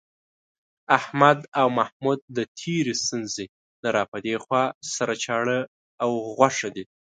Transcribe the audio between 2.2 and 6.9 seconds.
د تېرې ستونزې نه را پدېخوا، سره چاړه غوښه دي.